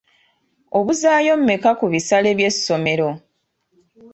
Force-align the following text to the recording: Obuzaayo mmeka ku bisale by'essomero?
Obuzaayo 0.77 1.33
mmeka 1.39 1.71
ku 1.79 1.85
bisale 1.91 2.29
by'essomero? 2.37 3.09